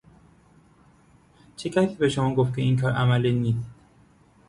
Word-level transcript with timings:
چه 1.55 1.69
کسی 1.69 1.95
به 1.95 2.09
شما 2.09 2.35
گفت 2.35 2.55
که 2.55 2.61
این 2.61 2.77
کار 2.77 2.91
عملی 2.91 3.31
نیست. 3.31 3.69